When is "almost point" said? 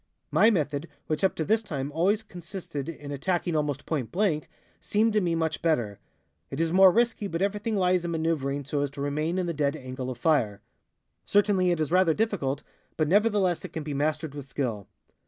3.55-4.11